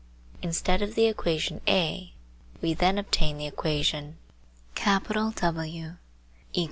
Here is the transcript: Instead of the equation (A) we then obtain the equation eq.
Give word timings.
Instead 0.41 0.81
of 0.81 0.95
the 0.95 1.05
equation 1.05 1.61
(A) 1.67 2.11
we 2.59 2.73
then 2.73 2.97
obtain 2.97 3.37
the 3.37 3.45
equation 3.45 4.17
eq. 4.75 5.97